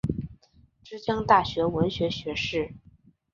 [0.83, 2.73] 之江大学文学学士。